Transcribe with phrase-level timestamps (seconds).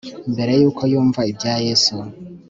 [0.33, 1.95] mbere y'uko yumva ibya yesu